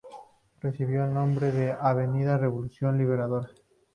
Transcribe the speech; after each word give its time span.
Recibió 0.61 1.05
el 1.05 1.13
nombre 1.13 1.51
de 1.51 1.73
Avenida 1.73 2.35
Revolución 2.35 2.97
Libertadora. 2.97 3.49